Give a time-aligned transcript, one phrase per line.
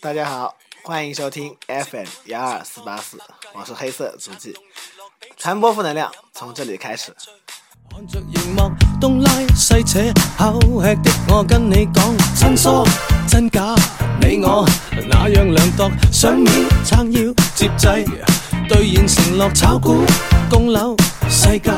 [0.00, 3.18] 大家好，欢迎收听 FM 幺二四八四，
[3.54, 4.56] 我是黑色足迹，
[5.36, 7.14] 传播负能量从这里开始。
[7.90, 10.00] 看着荧幕东拉西扯，
[10.36, 12.84] 口吃的我跟你讲，真疏
[13.28, 13.74] 真假，
[14.20, 14.68] 你我
[15.08, 16.52] 那样量度，想面
[16.84, 17.86] 撑腰接济，
[18.68, 20.04] 兑现承诺炒股
[20.50, 20.94] 供楼，
[21.30, 21.70] 世界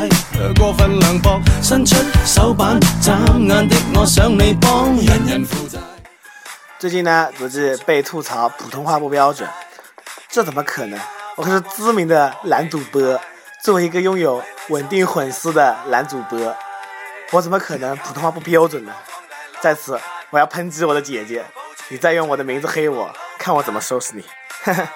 [0.59, 5.79] 过分凉薄，伸出手板眨眼的我想你帮，人人负债。
[6.79, 9.49] 最近呢，足迹被吐槽普通话不标准，
[10.29, 11.01] 这怎么可能？
[11.35, 13.21] 我可是知名的男主播，
[13.65, 16.57] 作为一个拥有稳定粉丝的男主播，
[17.33, 18.93] 我怎么可能普通话不标准呢？
[19.61, 19.99] 在此，
[20.31, 21.45] 我要抨击我的姐姐，
[21.89, 24.25] 你再用我的名字黑我，看我怎么收拾你！
[24.63, 24.89] 哈哈。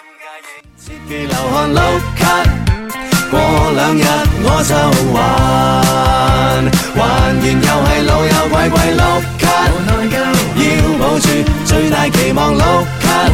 [11.12, 11.28] 抱住
[11.66, 13.28] 最大期望，碌卡，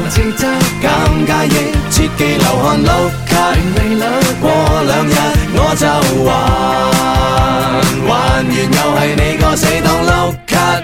[0.82, 0.88] 尴
[1.28, 3.54] 尬亦切忌流汗碌卡。
[4.40, 4.50] 过
[4.82, 5.14] 两日
[5.54, 5.86] 我就
[6.24, 6.28] 还，
[7.70, 8.10] 还完
[8.44, 8.58] 又
[8.98, 10.10] 系你个死党碌
[10.44, 10.82] 卡。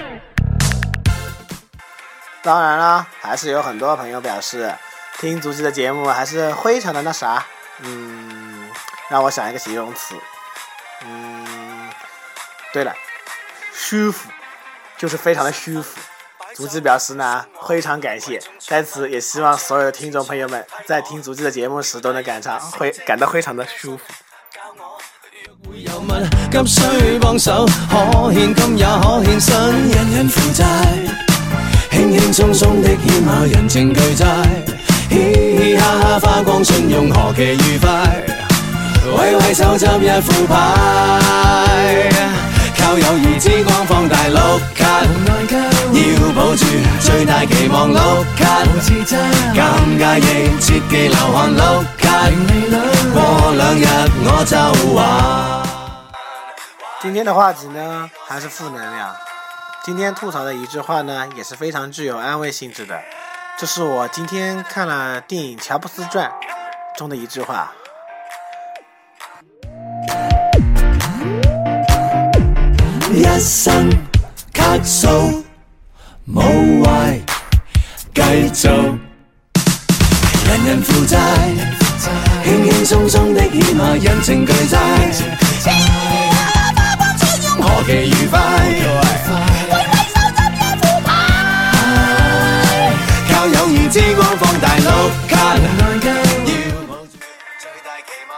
[2.41, 4.73] 当然啦，还是有很多朋友表示
[5.19, 7.45] 听足迹的节目还是非常的那啥，
[7.81, 8.69] 嗯，
[9.09, 10.15] 让我想一个形容词，
[11.05, 11.89] 嗯，
[12.71, 12.95] 对了，
[13.73, 14.29] 舒服，
[14.97, 15.99] 就是非常的舒服。
[16.55, 24.03] 足迹表示呢，非常感谢，在此也希望所有的听众朋友们在听足迹的节目时都能感常会感到非常的舒服。
[25.73, 30.63] 有问，急需帮手，可欠金也可欠身，人人负债
[31.91, 34.25] 轻轻松松的欠下人情巨债，
[35.09, 38.23] 嘻嘻哈哈花光信用何其愉快，
[39.17, 40.55] 为为手执一副牌，
[42.95, 45.01] 靠友谊之光放大碌卡。
[45.91, 46.65] 要保住
[47.01, 48.63] 最大期望，碌卡，
[49.53, 49.59] 尴
[49.99, 52.31] 尬亦切忌流汗，碌卡，
[53.13, 53.85] 过两日
[54.23, 54.55] 我就
[54.95, 54.97] 还。
[57.01, 59.13] 今天的话题呢，还是负能量。
[59.83, 63.01] 今天吐槽的一句话呢，也是非常具有安慰性质的。
[63.57, 66.31] 这是我今天看了电影《乔布斯传》
[66.97, 67.73] 中的一句话。
[73.35, 73.91] 一生
[74.53, 75.43] 咳嗽。
[76.25, 77.19] 无坏，
[78.13, 78.21] 继
[78.53, 78.69] 续。
[80.47, 81.19] 人人负债，
[82.45, 84.79] 轻轻松松的欠下人情巨债。
[87.59, 88.39] 何其愉快，
[93.29, 95.57] 靠友谊之光放大碌卡。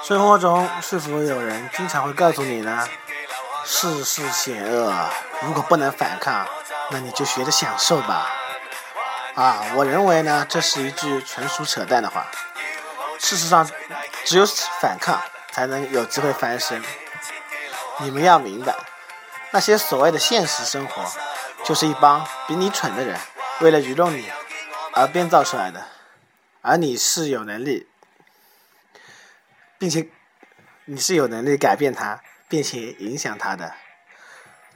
[0.07, 2.84] 生活中是否有人经常会告诉你呢？
[3.69, 5.09] 世事险恶，
[5.41, 6.47] 如果不能反抗。
[6.89, 8.31] 那你就学着享受吧，
[9.35, 12.25] 啊，我认为呢，这是一句纯属扯淡的话。
[13.19, 13.69] 事实上，
[14.23, 14.45] 只有
[14.79, 16.81] 反抗才能有机会翻身。
[18.00, 18.73] 你们要明白，
[19.51, 21.03] 那些所谓的现实生活，
[21.66, 23.19] 就是一帮比你蠢的人，
[23.59, 24.31] 为了愚弄你
[24.94, 25.88] 而编造出来的。
[26.61, 27.89] 而你是有能力，
[29.77, 30.07] 并且
[30.85, 33.74] 你是有能力改变它，并且影响他的。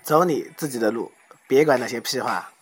[0.03, 1.11] 走你自己的路。
[1.47, 2.53] 别管那些屁话。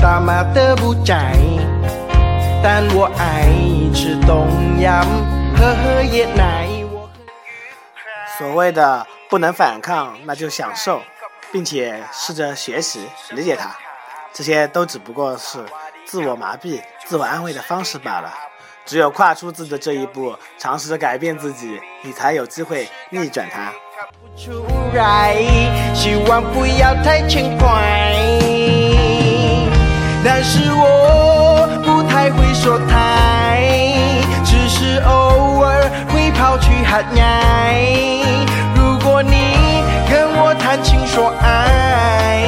[0.00, 1.36] 大马的不宅，
[2.62, 3.44] 但我爱
[3.94, 4.48] 吃东
[4.80, 5.06] 阳。
[8.38, 11.02] 所谓的不能反抗，那就享受，
[11.52, 13.76] 并且试着学习理解它，
[14.32, 15.58] 这些都只不过是
[16.06, 18.32] 自我麻痹、自我安慰的方式罢了。
[18.86, 23.70] 只有跨出自己的这一步，尝试着改变自己，你才有机会逆转它。
[25.94, 28.02] 希望不要太轻快，
[30.24, 32.98] 但是我不太会说太。
[34.44, 37.82] 只是偶尔会跑去喊爱。
[38.74, 42.42] 如果你跟我谈情说爱，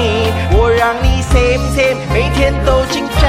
[0.53, 3.21] 我让你 same same 每天都精彩。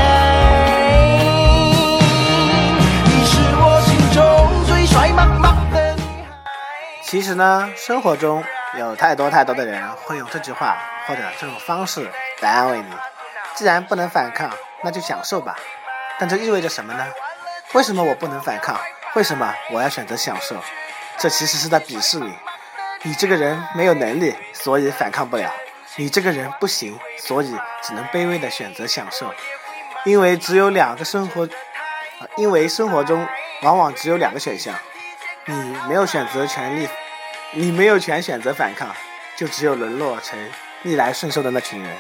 [3.05, 6.51] 你是我心中最帅妈妈的女孩。
[7.03, 8.43] 其实呢，生活中
[8.79, 12.09] 有太多太多的人会用这句话或者这种方式
[12.41, 12.85] 来安慰你。
[13.55, 14.49] 既然不能反抗，
[14.83, 15.55] 那就享受吧。
[16.19, 17.05] 但这意味着什么呢？
[17.73, 18.79] 为什么我不能反抗？
[19.15, 20.55] 为什么我要选择享受？
[21.17, 22.33] 这其实是在鄙视你。
[23.03, 25.49] 你这个人没有能力，所以反抗不了；
[25.97, 29.31] 你这个人不行，所以只能卑微的选择享受。
[30.05, 31.47] 因为只有两个生活，
[32.37, 33.27] 因为生活中
[33.61, 34.73] 往往只有两个选项，
[35.45, 35.53] 你
[35.87, 36.87] 没有选择权利，
[37.51, 38.89] 你没有权选择反抗，
[39.35, 40.39] 就只有沦落成
[40.81, 41.95] 逆来顺受的那群人。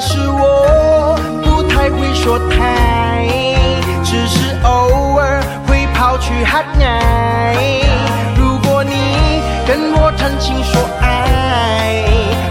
[0.00, 3.26] 但是我不太会说太，
[4.04, 7.82] 只是偶尔会跑去喊爱。
[8.36, 12.04] 如果你跟我谈情说爱，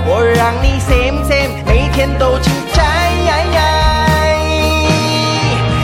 [0.05, 2.83] 我让你 same same 每天都精彩。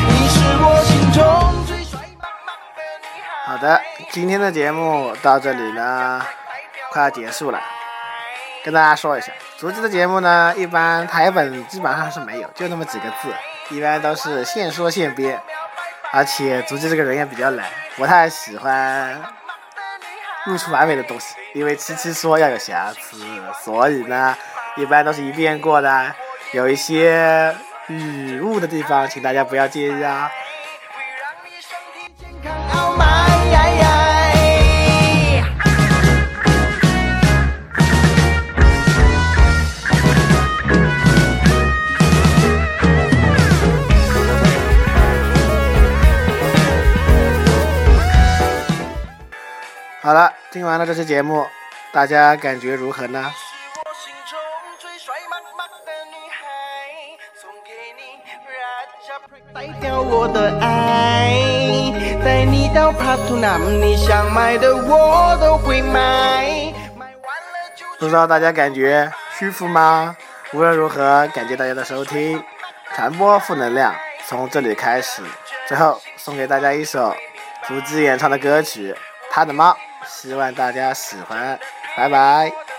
[0.09, 1.24] 你是我心中
[1.66, 3.56] 最帅棒棒的女孩。
[3.56, 3.80] 好的，
[4.12, 6.21] 今天的节目到这里呢，
[6.92, 7.62] 快要结束了。
[8.63, 13.33] 跟大家说一下，足迹的节目呢，一般台本基本上是没有，就那么几个字，
[13.75, 15.39] 一般都是现说现编。
[16.12, 19.19] 而且足迹这个人也比较懒，不太喜欢
[20.45, 23.18] 露出完美的东西，因为七七说要有瑕疵，
[23.63, 24.38] 所以呢，
[24.77, 26.13] 一般都是一遍过的，
[26.51, 27.56] 有一些
[27.88, 30.31] 语误的地方，请大家不要介意啊。
[50.54, 51.48] 听完了这期节目，
[51.92, 53.34] 大家感觉如何呢？
[59.52, 61.34] 代表我的爱，
[62.24, 66.72] 带你到帕图南，你想买的我都会买。
[67.98, 70.16] 不知道大家感觉舒服吗？
[70.52, 72.44] 无论如何，感谢大家的收听，
[72.94, 73.96] 传播负能量，
[74.28, 75.24] 从这里开始。
[75.68, 77.16] 最后送给大家一首
[77.64, 78.94] 竹子演唱的歌曲
[79.32, 79.72] 《他的猫》，
[80.08, 81.60] 希望大家喜欢，
[81.96, 82.73] 拜拜。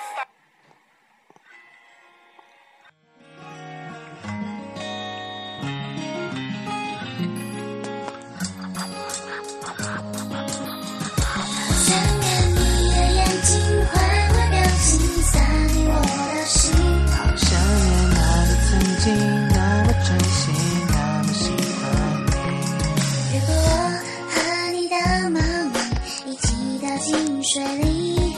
[27.04, 27.14] 进
[27.44, 28.34] 水里，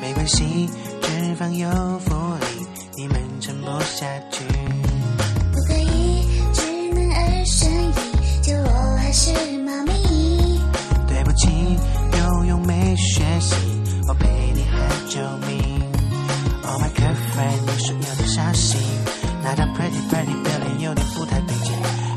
[0.00, 0.66] 没关系，
[1.02, 1.68] 脂肪有
[1.98, 2.66] 福利，
[2.96, 4.42] 你们撑不下去。
[5.52, 6.62] 不可以只
[6.94, 10.58] 能二选一，就我还是猫咪。
[11.06, 11.46] 对不起，
[12.18, 13.54] 游泳没学习，
[14.08, 15.82] 我陪你喊救命。
[16.64, 18.80] Oh my girlfriend，你说有点伤心，
[19.42, 21.74] 那张 pretty pretty 的脸有点不太对劲。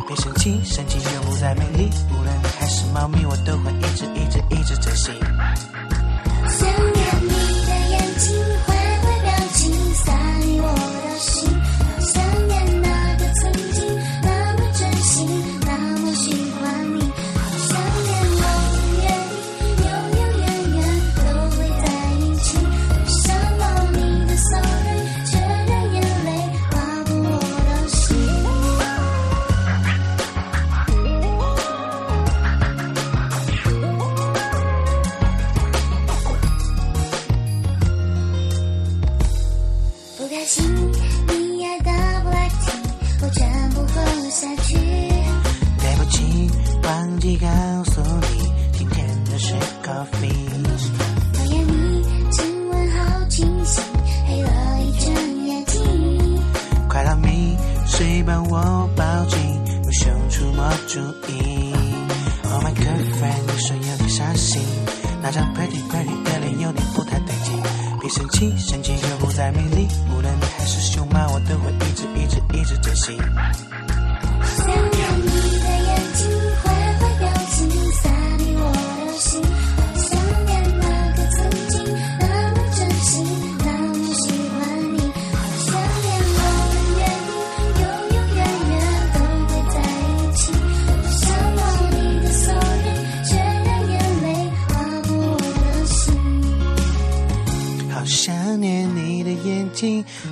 [0.07, 1.89] 别生气，生气就不再美丽。
[60.89, 61.71] 注意。
[62.45, 64.59] Oh my girlfriend，你说有点伤心，
[65.21, 67.61] 那张 pretty pretty 的脸有点不太对劲。
[68.01, 68.78] 别生气，生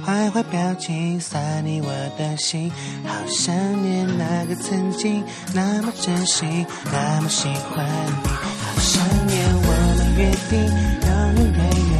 [0.06, 1.88] 坏坏表情算你我
[2.18, 2.72] 的心。
[3.06, 5.24] 好想念那个曾经
[5.54, 7.86] 那么真心，那么喜欢
[8.24, 8.28] 你。
[8.28, 10.58] 好想念我们约定，
[11.02, 11.38] 有日
[11.92, 11.97] 月